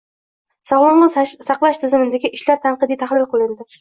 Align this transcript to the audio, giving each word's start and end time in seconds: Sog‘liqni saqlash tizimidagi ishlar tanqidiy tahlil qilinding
Sog‘liqni 0.69 1.09
saqlash 1.49 1.77
tizimidagi 1.85 2.33
ishlar 2.39 2.59
tanqidiy 2.65 3.01
tahlil 3.05 3.29
qilinding 3.37 3.63